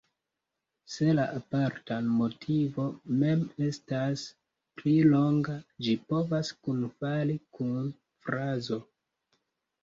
[0.91, 2.85] Se la aparta motivo
[3.23, 4.23] mem estas
[4.79, 7.93] pli longa, ĝi povas kunfali kun
[8.25, 8.81] frazo.